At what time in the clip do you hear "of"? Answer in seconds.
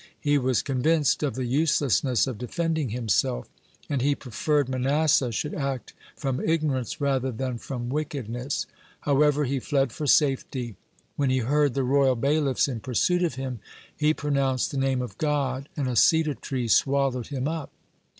1.21-1.35, 2.25-2.39, 13.21-13.35, 15.03-15.19